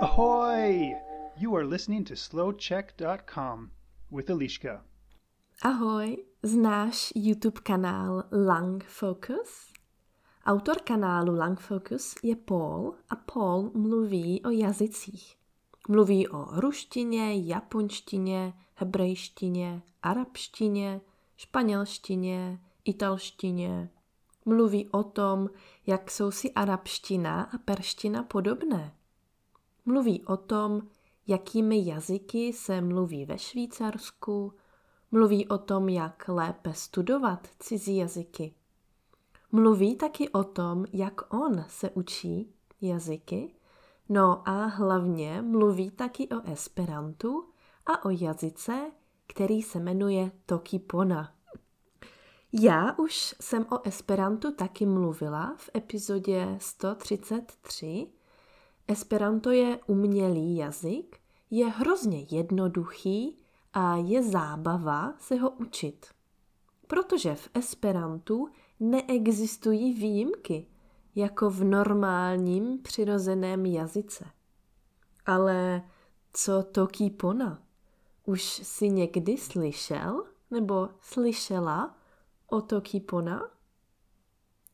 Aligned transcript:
Ahoy! 0.00 0.96
You 1.36 1.56
are 1.56 1.64
listening 1.64 2.04
to 2.04 2.14
slowcheck.com 2.14 3.70
with 4.10 4.30
Eliška. 4.30 4.84
Ahoj, 5.62 6.16
znáš 6.42 7.12
YouTube 7.16 7.60
kanál 7.60 8.24
Lang 8.32 8.84
Focus? 8.84 9.72
Autor 10.46 10.80
kanálu 10.80 11.34
Lang 11.34 11.60
Focus 11.60 12.14
je 12.22 12.36
Paul 12.36 12.94
a 13.10 13.16
Paul 13.16 13.70
mluví 13.74 14.42
o 14.42 14.50
jazycích. 14.50 15.36
Mluví 15.88 16.28
o 16.28 16.60
ruštině, 16.60 17.46
japonštině, 17.46 18.52
hebrejštině, 18.74 19.82
arabštině, 20.02 21.00
španělštině, 21.36 22.60
italštině. 22.84 23.90
Mluví 24.44 24.88
o 24.88 25.02
tom, 25.02 25.50
jak 25.86 26.10
jsou 26.10 26.30
si 26.30 26.52
arabština 26.52 27.42
a 27.42 27.58
perština 27.58 28.22
podobné. 28.22 28.94
Mluví 29.84 30.24
o 30.24 30.36
tom, 30.36 30.82
jakými 31.26 31.86
jazyky 31.86 32.52
se 32.52 32.80
mluví 32.80 33.24
ve 33.24 33.38
Švýcarsku, 33.38 34.52
mluví 35.10 35.48
o 35.48 35.58
tom, 35.58 35.88
jak 35.88 36.28
lépe 36.28 36.74
studovat 36.74 37.48
cizí 37.58 37.96
jazyky. 37.96 38.54
Mluví 39.52 39.96
taky 39.96 40.28
o 40.28 40.44
tom, 40.44 40.84
jak 40.92 41.34
on 41.34 41.64
se 41.68 41.90
učí 41.90 42.54
jazyky, 42.80 43.54
no 44.08 44.48
a 44.48 44.64
hlavně 44.64 45.42
mluví 45.42 45.90
taky 45.90 46.28
o 46.28 46.50
esperantu 46.52 47.48
a 47.86 48.04
o 48.04 48.10
jazyce, 48.10 48.90
který 49.26 49.62
se 49.62 49.80
jmenuje 49.80 50.32
Tokipona. 50.46 51.34
Já 52.52 52.92
už 52.98 53.34
jsem 53.40 53.66
o 53.70 53.86
esperantu 53.86 54.52
taky 54.52 54.86
mluvila 54.86 55.54
v 55.56 55.70
epizodě 55.76 56.56
133. 56.58 58.06
Esperanto 58.88 59.50
je 59.50 59.80
umělý 59.86 60.56
jazyk, 60.56 61.20
je 61.50 61.66
hrozně 61.66 62.26
jednoduchý 62.30 63.36
a 63.72 63.96
je 63.96 64.22
zábava 64.22 65.14
se 65.18 65.36
ho 65.36 65.50
učit. 65.50 66.06
Protože 66.86 67.34
v 67.34 67.48
esperantu 67.54 68.48
neexistují 68.80 69.92
výjimky, 69.92 70.66
jako 71.14 71.50
v 71.50 71.64
normálním 71.64 72.78
přirozeném 72.82 73.66
jazyce. 73.66 74.24
Ale 75.26 75.82
co 76.32 76.62
to 76.62 76.86
kýpona? 76.86 77.62
Už 78.24 78.42
si 78.42 78.88
někdy 78.88 79.36
slyšel 79.36 80.24
nebo 80.50 80.88
slyšela 81.00 81.96
o 82.50 82.60
to 82.60 82.80
kýpona? 82.80 83.50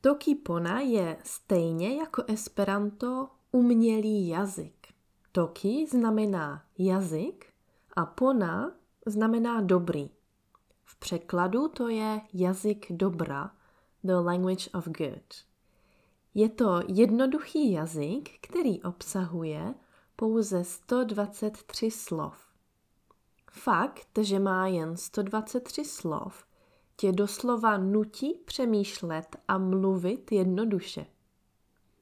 To 0.01 0.15
kýpona 0.15 0.81
je 0.81 1.19
stejně 1.25 1.97
jako 1.97 2.25
esperanto 2.27 3.29
umělý 3.53 4.29
jazyk. 4.29 4.87
Toki 5.33 5.87
znamená 5.87 6.65
jazyk 6.79 7.47
a 7.97 8.07
pona 8.07 8.73
znamená 9.07 9.61
dobrý. 9.61 10.11
V 10.85 10.99
překladu 10.99 11.69
to 11.69 11.89
je 11.89 12.21
jazyk 12.35 12.87
dobra, 12.91 13.51
the 14.05 14.13
language 14.13 14.71
of 14.75 14.89
good. 14.89 15.35
Je 16.35 16.49
to 16.49 16.81
jednoduchý 16.89 17.73
jazyk, 17.73 18.31
který 18.41 18.83
obsahuje 18.83 19.75
pouze 20.17 20.65
123 20.65 21.91
slov. 21.91 22.47
Fakt, 23.51 24.19
že 24.21 24.39
má 24.39 24.67
jen 24.67 24.97
123 24.97 25.85
slov, 25.85 26.45
tě 26.97 27.13
doslova 27.13 27.77
nutí 27.79 28.35
přemýšlet 28.45 29.37
a 29.49 29.59
mluvit 29.59 30.33
jednoduše. 30.33 31.07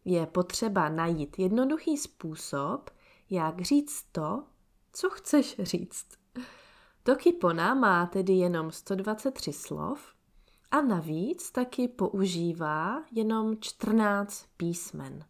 Je 0.04 0.26
potřeba 0.26 0.88
najít 0.88 1.38
jednoduchý 1.38 1.96
způsob, 1.96 2.90
jak 3.30 3.60
říct 3.60 4.02
to, 4.12 4.44
co 4.92 5.10
chceš 5.10 5.56
říct. 5.58 6.06
Tokipona 7.02 7.74
má 7.74 8.06
tedy 8.06 8.32
jenom 8.32 8.70
123 8.70 9.52
slov 9.52 10.14
a 10.70 10.82
navíc 10.82 11.50
taky 11.50 11.88
používá 11.88 13.04
jenom 13.12 13.56
14 13.60 14.46
písmen. 14.56 15.24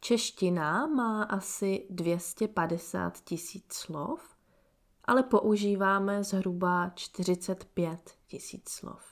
Čeština 0.00 0.86
má 0.86 1.22
asi 1.22 1.86
250 1.90 3.20
tisíc 3.24 3.72
slov, 3.72 4.36
ale 5.04 5.22
používáme 5.22 6.24
zhruba 6.24 6.90
45 6.94 8.15
tisíc 8.26 8.68
slov. 8.68 9.02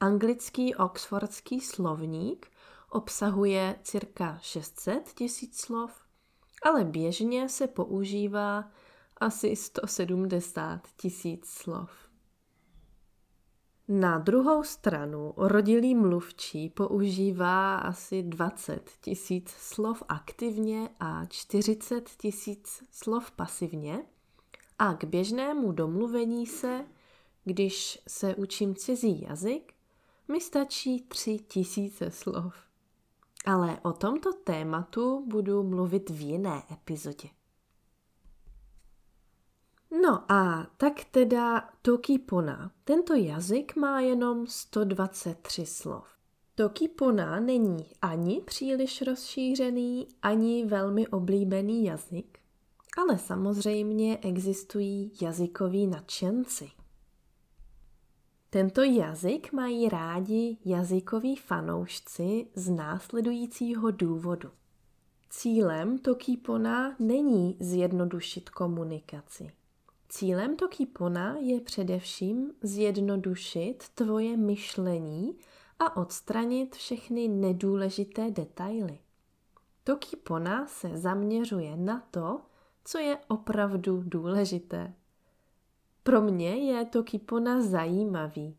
Anglický 0.00 0.74
oxfordský 0.74 1.60
slovník 1.60 2.46
obsahuje 2.90 3.78
cirka 3.82 4.38
600 4.42 5.08
tisíc 5.14 5.60
slov, 5.60 6.04
ale 6.62 6.84
běžně 6.84 7.48
se 7.48 7.66
používá 7.66 8.70
asi 9.16 9.56
170 9.56 10.80
tisíc 10.96 11.46
slov. 11.46 11.90
Na 13.88 14.18
druhou 14.18 14.62
stranu 14.62 15.34
rodilý 15.36 15.94
mluvčí 15.94 16.68
používá 16.68 17.76
asi 17.76 18.22
20 18.22 18.90
tisíc 19.00 19.50
slov 19.50 20.02
aktivně 20.08 20.88
a 21.00 21.26
40 21.26 22.10
tisíc 22.10 22.82
slov 22.90 23.30
pasivně 23.30 24.04
a 24.78 24.94
k 24.94 25.04
běžnému 25.04 25.72
domluvení 25.72 26.46
se, 26.46 26.84
když 27.44 28.02
se 28.08 28.34
učím 28.34 28.74
cizí 28.74 29.22
jazyk, 29.22 29.74
mi 30.28 30.40
stačí 30.40 31.00
tři 31.08 31.38
tisíce 31.38 32.10
slov. 32.10 32.54
Ale 33.44 33.80
o 33.82 33.92
tomto 33.92 34.32
tématu 34.32 35.24
budu 35.26 35.62
mluvit 35.62 36.10
v 36.10 36.20
jiné 36.20 36.62
epizodě. 36.72 37.28
No 40.02 40.32
a 40.32 40.66
tak 40.76 41.04
teda 41.10 41.68
Tokipona. 41.82 42.72
Tento 42.84 43.14
jazyk 43.14 43.76
má 43.76 44.00
jenom 44.00 44.46
123 44.46 45.66
slov. 45.66 46.06
Tokipona 46.54 47.40
není 47.40 47.86
ani 48.02 48.40
příliš 48.40 49.02
rozšířený, 49.02 50.08
ani 50.22 50.64
velmi 50.64 51.08
oblíbený 51.08 51.84
jazyk, 51.84 52.38
ale 52.98 53.18
samozřejmě 53.18 54.18
existují 54.18 55.12
jazykoví 55.22 55.86
nadšenci. 55.86 56.79
Tento 58.52 58.82
jazyk 58.82 59.52
mají 59.52 59.88
rádi 59.88 60.58
jazykoví 60.64 61.36
fanoušci 61.36 62.46
z 62.54 62.70
následujícího 62.70 63.90
důvodu. 63.90 64.50
Cílem 65.28 65.98
Tokipona 65.98 66.96
není 66.98 67.56
zjednodušit 67.60 68.50
komunikaci. 68.50 69.52
Cílem 70.08 70.56
Tokipona 70.56 71.36
je 71.36 71.60
především 71.60 72.52
zjednodušit 72.62 73.84
tvoje 73.94 74.36
myšlení 74.36 75.38
a 75.78 75.96
odstranit 75.96 76.76
všechny 76.76 77.28
nedůležité 77.28 78.30
detaily. 78.30 78.98
Tokipona 79.84 80.66
se 80.66 80.98
zaměřuje 80.98 81.76
na 81.76 82.06
to, 82.10 82.40
co 82.84 82.98
je 82.98 83.18
opravdu 83.28 84.02
důležité. 84.06 84.94
Pro 86.02 86.20
mě 86.20 86.56
je 86.56 86.84
Tokipona 86.84 87.60
zajímavý, 87.60 88.56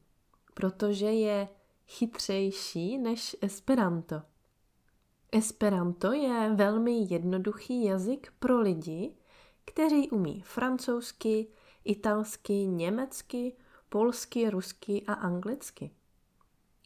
protože 0.53 1.05
je 1.05 1.47
chytřejší 1.87 2.97
než 2.97 3.35
Esperanto. 3.41 4.21
Esperanto 5.31 6.11
je 6.11 6.51
velmi 6.55 7.05
jednoduchý 7.09 7.83
jazyk 7.83 8.33
pro 8.39 8.59
lidi, 8.59 9.15
kteří 9.65 10.09
umí 10.09 10.41
francouzsky, 10.41 11.47
italsky, 11.83 12.53
německy, 12.53 13.55
polsky, 13.89 14.49
rusky 14.49 15.03
a 15.07 15.13
anglicky. 15.13 15.91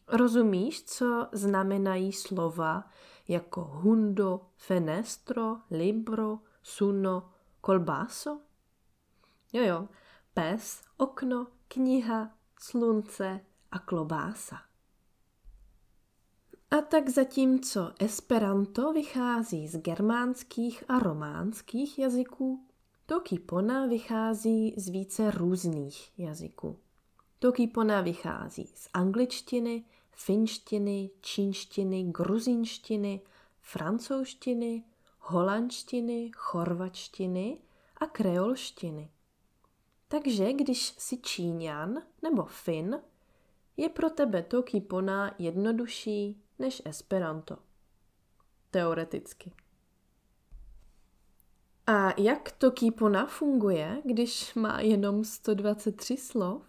Rozumíš, 0.08 0.84
co 0.84 1.28
znamenají 1.32 2.12
slova 2.12 2.90
jako 3.28 3.64
hundo, 3.64 4.40
fenestro, 4.56 5.56
libro, 5.70 6.38
suno, 6.62 7.30
kolbáso? 7.60 8.40
Jo, 9.52 9.62
jo, 9.64 9.88
pes, 10.36 10.82
okno, 10.96 11.46
kniha, 11.68 12.30
slunce 12.60 13.40
a 13.70 13.78
klobása. 13.78 14.56
A 16.70 16.80
tak 16.80 17.08
zatímco 17.08 17.92
Esperanto 17.98 18.92
vychází 18.92 19.68
z 19.68 19.76
germánských 19.76 20.84
a 20.88 20.98
románských 20.98 21.98
jazyků, 21.98 22.66
Tokipona 23.06 23.86
vychází 23.86 24.74
z 24.76 24.88
více 24.88 25.30
různých 25.30 26.18
jazyků. 26.18 26.78
Tokipona 27.38 28.00
vychází 28.00 28.72
z 28.74 28.88
angličtiny, 28.92 29.84
finštiny, 30.10 31.10
čínštiny, 31.20 32.02
gruzínštiny, 32.02 33.20
francouzštiny, 33.60 34.84
holandštiny, 35.18 36.30
chorvačtiny 36.34 37.58
a 37.96 38.06
kreolštiny. 38.06 39.10
Takže 40.08 40.52
když 40.52 40.94
jsi 40.98 41.18
Číňan 41.18 42.02
nebo 42.22 42.44
Fin, 42.44 43.00
je 43.76 43.88
pro 43.88 44.10
tebe 44.10 44.42
Tokipona 44.42 45.34
jednodušší 45.38 46.42
než 46.58 46.82
Esperanto. 46.84 47.58
teoreticky. 48.70 49.52
A 51.86 52.20
jak 52.20 52.52
to 52.52 52.70
kýpona 52.70 53.26
funguje, 53.26 54.02
když 54.04 54.54
má 54.54 54.80
jenom 54.80 55.24
123 55.24 56.16
slov? 56.16 56.62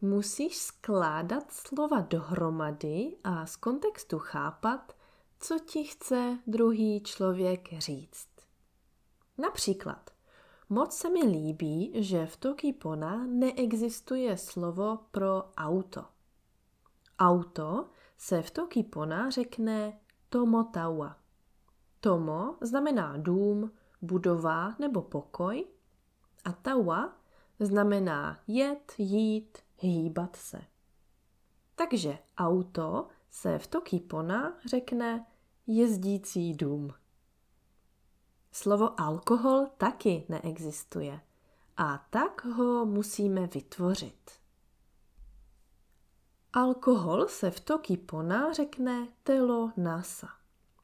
Musíš 0.00 0.56
skládat 0.56 1.52
slova 1.52 2.00
dohromady 2.00 3.16
a 3.24 3.46
z 3.46 3.56
kontextu 3.56 4.18
chápat, 4.18 4.96
co 5.40 5.58
ti 5.58 5.84
chce 5.84 6.38
druhý 6.46 7.00
člověk 7.00 7.68
říct. 7.78 8.28
Například, 9.38 10.10
moc 10.68 10.92
se 10.92 11.10
mi 11.10 11.22
líbí, 11.22 11.92
že 11.94 12.26
v 12.26 12.36
Tokipona 12.36 13.26
neexistuje 13.26 14.36
slovo 14.36 14.98
pro 15.10 15.44
auto. 15.56 16.04
Auto 17.18 17.88
se 18.18 18.42
v 18.42 18.50
Tokipona 18.50 19.30
řekne 19.30 20.00
Tomotawa. 20.28 21.16
Tomo 22.00 22.56
znamená 22.60 23.16
dům, 23.16 23.70
budova 24.02 24.74
nebo 24.78 25.02
pokoj 25.02 25.66
a 26.44 26.52
tawa 26.52 27.16
znamená 27.60 28.40
jet, 28.46 28.92
jít, 28.98 29.58
hýbat 29.78 30.36
se. 30.36 30.60
Takže 31.74 32.18
auto 32.38 33.08
se 33.30 33.58
v 33.58 33.66
Tokipona 33.66 34.58
řekne 34.66 35.26
jezdící 35.66 36.54
dům. 36.54 36.94
Slovo 38.56 39.00
alkohol 39.00 39.66
taky 39.76 40.24
neexistuje 40.28 41.20
a 41.76 42.06
tak 42.10 42.44
ho 42.44 42.86
musíme 42.86 43.46
vytvořit. 43.46 44.30
Alkohol 46.52 47.26
se 47.28 47.50
v 47.50 47.60
Tokipona 47.60 48.52
řekne 48.52 49.08
telo 49.22 49.72
nasa, 49.76 50.28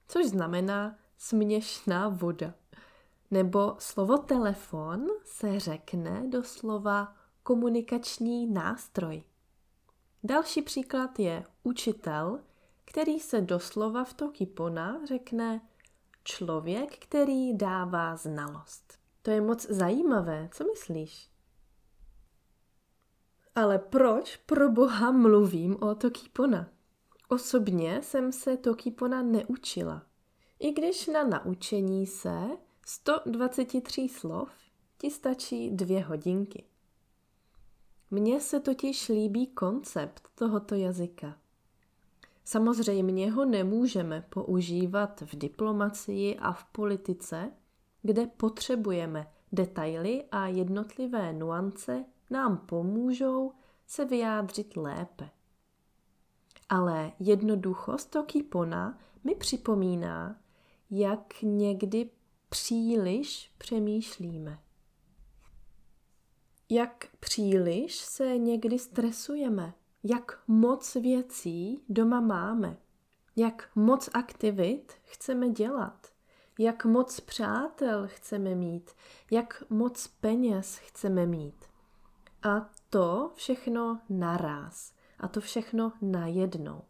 což 0.08 0.26
znamená 0.26 0.96
směšná 1.18 2.08
voda. 2.08 2.54
Nebo 3.30 3.76
slovo 3.78 4.18
telefon 4.18 5.06
se 5.24 5.60
řekne 5.60 6.28
do 6.28 6.44
slova 6.44 7.14
komunikační 7.42 8.46
nástroj. 8.46 9.22
Další 10.24 10.62
příklad 10.62 11.18
je 11.18 11.44
učitel, 11.62 12.40
který 12.84 13.20
se 13.20 13.40
doslova 13.40 14.04
v 14.04 14.14
Tokipona 14.14 15.06
řekne 15.06 15.60
člověk, 16.24 16.98
který 16.98 17.56
dává 17.56 18.16
znalost. 18.16 18.98
To 19.22 19.30
je 19.30 19.40
moc 19.40 19.66
zajímavé, 19.66 20.48
co 20.52 20.64
myslíš? 20.64 21.30
Ale 23.54 23.78
proč 23.78 24.36
pro 24.36 24.70
boha 24.70 25.12
mluvím 25.12 25.82
o 25.82 25.94
Tokipona? 25.94 26.68
Osobně 27.28 28.02
jsem 28.02 28.32
se 28.32 28.56
Tokipona 28.56 29.22
neučila. 29.22 30.06
I 30.58 30.72
když 30.72 31.06
na 31.06 31.24
naučení 31.24 32.06
se 32.06 32.48
123 32.86 34.08
slov 34.08 34.50
ti 34.98 35.10
stačí 35.10 35.70
dvě 35.70 36.04
hodinky. 36.04 36.64
Mně 38.10 38.40
se 38.40 38.60
totiž 38.60 39.08
líbí 39.08 39.46
koncept 39.46 40.28
tohoto 40.34 40.74
jazyka. 40.74 41.41
Samozřejmě 42.44 43.32
ho 43.32 43.44
nemůžeme 43.44 44.26
používat 44.30 45.20
v 45.20 45.36
diplomacii 45.36 46.36
a 46.36 46.52
v 46.52 46.64
politice, 46.64 47.52
kde 48.02 48.26
potřebujeme 48.26 49.32
detaily 49.52 50.24
a 50.30 50.46
jednotlivé 50.46 51.32
nuance 51.32 52.04
nám 52.30 52.58
pomůžou 52.58 53.52
se 53.86 54.04
vyjádřit 54.04 54.76
lépe. 54.76 55.30
Ale 56.68 57.12
jednoduchost 57.18 58.10
Tokipona 58.10 58.98
mi 59.24 59.34
připomíná, 59.34 60.40
jak 60.90 61.42
někdy 61.42 62.10
příliš 62.48 63.52
přemýšlíme. 63.58 64.58
Jak 66.70 67.06
příliš 67.20 67.96
se 67.96 68.38
někdy 68.38 68.78
stresujeme, 68.78 69.74
jak 70.04 70.42
moc 70.48 70.94
věcí 70.94 71.84
doma 71.88 72.20
máme, 72.20 72.76
jak 73.36 73.70
moc 73.74 74.10
aktivit 74.14 74.92
chceme 75.04 75.50
dělat, 75.50 76.06
jak 76.58 76.84
moc 76.84 77.20
přátel 77.20 78.08
chceme 78.08 78.54
mít, 78.54 78.90
jak 79.30 79.62
moc 79.70 80.06
peněz 80.06 80.76
chceme 80.76 81.26
mít. 81.26 81.64
A 82.42 82.70
to 82.90 83.32
všechno 83.34 84.00
naraz. 84.08 84.92
A 85.20 85.28
to 85.28 85.40
všechno 85.40 85.92
najednou. 86.02 86.82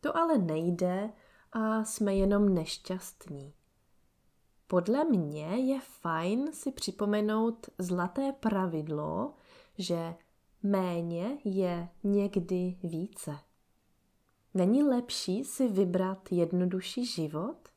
To 0.00 0.16
ale 0.16 0.38
nejde 0.38 1.12
a 1.52 1.84
jsme 1.84 2.14
jenom 2.14 2.54
nešťastní. 2.54 3.54
Podle 4.66 5.04
mě 5.04 5.46
je 5.46 5.80
fajn 5.80 6.52
si 6.52 6.72
připomenout 6.72 7.66
zlaté 7.78 8.32
pravidlo, 8.32 9.34
že 9.78 10.14
méně 10.62 11.38
je 11.44 11.88
někdy 12.02 12.76
více. 12.82 13.38
Není 14.54 14.82
lepší 14.82 15.44
si 15.44 15.68
vybrat 15.68 16.32
jednodušší 16.32 17.06
život? 17.06 17.68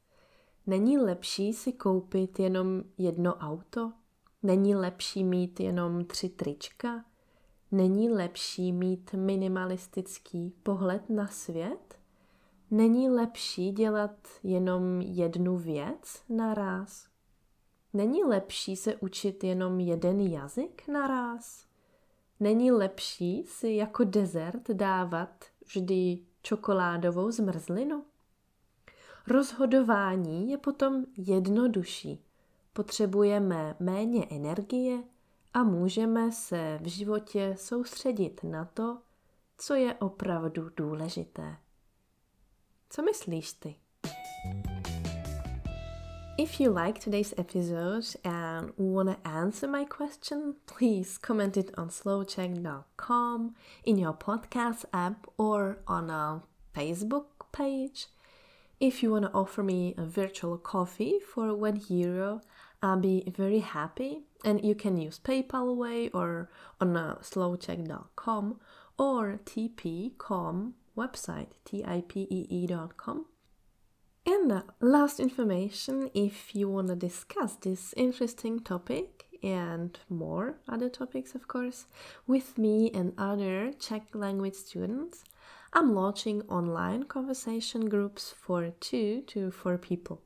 Není 0.68 0.98
lepší 0.98 1.54
si 1.54 1.74
koupit 1.74 2.40
jenom 2.40 2.84
jedno 2.98 3.36
auto? 3.36 3.94
Není 4.44 4.76
lepší 4.76 5.24
mít 5.24 5.60
jenom 5.60 6.06
tři 6.06 6.30
trička? 6.30 7.06
Není 7.72 8.10
lepší 8.10 8.72
mít 8.72 9.14
minimalistický 9.14 10.54
pohled 10.64 11.10
na 11.10 11.28
svět? 11.28 12.00
Není 12.72 13.10
lepší 13.10 13.72
dělat 13.72 14.28
jenom 14.44 15.02
jednu 15.02 15.58
věc 15.58 16.24
naraz? 16.30 17.08
Není 17.94 18.24
lepší 18.24 18.76
se 18.76 18.96
učit 18.96 19.44
jenom 19.44 19.80
jeden 19.80 20.20
jazyk 20.20 20.88
naraz? 20.88 21.73
Není 22.40 22.72
lepší 22.72 23.44
si 23.48 23.70
jako 23.70 24.04
dezert 24.04 24.70
dávat 24.70 25.46
vždy 25.66 26.20
čokoládovou 26.42 27.32
zmrzlinu? 27.32 28.06
Rozhodování 29.28 30.52
je 30.52 30.58
potom 30.58 31.06
jednodušší. 31.18 32.26
Potřebujeme 32.74 33.76
méně 33.80 34.26
energie 34.32 35.04
a 35.54 35.64
můžeme 35.64 36.32
se 36.32 36.80
v 36.82 36.88
životě 36.88 37.56
soustředit 37.58 38.44
na 38.44 38.66
to, 38.66 38.98
co 39.58 39.74
je 39.74 39.94
opravdu 39.94 40.70
důležité. 40.78 41.58
Co 42.90 43.02
myslíš 43.02 43.54
ty? 43.54 43.76
If 46.44 46.60
you 46.60 46.72
like 46.72 47.00
today's 47.00 47.34
episode 47.38 48.06
and 48.26 48.74
want 48.76 49.08
to 49.08 49.26
answer 49.26 49.66
my 49.66 49.86
question, 49.86 50.56
please 50.66 51.18
comment 51.18 51.56
it 51.56 51.72
on 51.78 51.88
slowcheck.com, 51.88 53.56
in 53.86 53.98
your 53.98 54.12
podcast 54.12 54.84
app, 54.92 55.26
or 55.38 55.78
on 55.88 56.12
our 56.12 56.44
Facebook 56.76 57.28
page. 57.54 58.08
If 58.82 59.02
you 59.02 59.14
want 59.14 59.24
to 59.24 59.32
offer 59.32 59.64
me 59.64 59.96
a 59.98 60.04
virtual 60.04 60.58
coffee 60.58 61.20
for 61.34 61.56
one 61.56 61.80
euro, 61.88 62.42
I'll 62.82 63.00
be 63.00 63.24
very 63.26 63.60
happy. 63.60 64.24
And 64.44 64.66
you 64.66 64.76
can 64.76 64.98
use 64.98 65.20
PayPal 65.24 65.74
Way 65.78 66.10
or 66.10 66.50
on 66.82 66.98
uh, 66.98 67.20
slowcheck.com 67.22 68.60
or 69.00 69.40
TP.com 69.46 70.74
website, 70.98 71.52
tipee.com. 71.66 73.28
And 74.26 74.64
last 74.80 75.20
information 75.20 76.10
if 76.14 76.56
you 76.56 76.70
want 76.70 76.88
to 76.88 76.96
discuss 76.96 77.56
this 77.56 77.94
interesting 77.98 78.62
topic 78.62 79.26
and 79.44 80.00
more 80.10 80.56
other 80.70 80.90
topics, 80.90 81.36
of 81.36 81.48
course, 81.48 81.88
with 82.26 82.58
me 82.58 82.90
and 82.94 83.14
other 83.18 83.74
Czech 83.74 84.16
language 84.16 84.56
students, 84.56 85.26
I'm 85.74 85.94
launching 85.94 86.42
online 86.44 87.04
conversation 87.04 87.90
groups 87.90 88.32
for 88.32 88.72
two 88.80 89.24
to 89.28 89.52
four 89.52 89.78
people. 89.78 90.22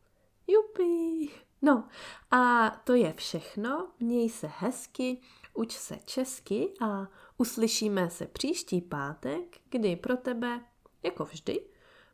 Yuppie! 0.48 1.32
No, 1.62 1.88
a 2.32 2.70
to 2.84 2.94
je 2.94 3.14
všechno. 3.14 3.88
Měj 4.00 4.30
se 4.30 4.48
hezky, 4.58 5.22
uč 5.54 5.72
se 5.72 6.00
česky 6.06 6.74
a 6.82 7.08
uslyšíme 7.38 8.10
se 8.10 8.28
příští 8.28 8.82
pátek, 8.82 9.58
kdy 9.70 9.96
pro 9.96 10.18
tebe, 10.18 10.62
jako 11.04 11.26
vždy, 11.26 11.62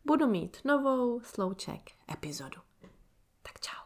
budu 0.06 0.28
mít 0.28 0.58
novou 0.66 1.20
Slouček 1.20 1.92
epizodu. 2.14 2.62
Tak 3.42 3.60
čau. 3.60 3.84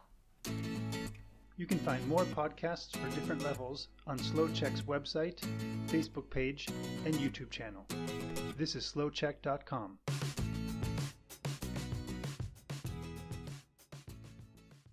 You 1.58 1.66
can 1.66 1.78
find 1.78 2.08
more 2.08 2.24
podcasts 2.24 2.96
for 2.98 3.08
different 3.08 3.42
levels 3.42 3.88
on 4.06 4.18
SlowCheck's 4.18 4.82
website, 4.82 5.40
Facebook 5.86 6.30
page, 6.30 6.68
and 7.04 7.14
YouTube 7.14 7.50
channel. 7.50 7.84
This 8.56 8.74
is 8.74 8.92
slowcheck.com. 8.92 9.98